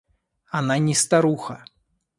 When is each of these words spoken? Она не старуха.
Она 0.49 0.79
не 0.79 0.95
старуха. 0.95 1.63